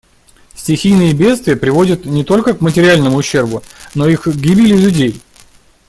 Стихийные 0.55 1.13
бедствия 1.13 1.55
приводят 1.55 2.05
не 2.05 2.23
только 2.23 2.55
к 2.55 2.61
материальному 2.61 3.17
ущербу, 3.17 3.61
но 3.93 4.07
и 4.07 4.15
к 4.15 4.25
гибели 4.29 4.75
людей. 4.75 5.21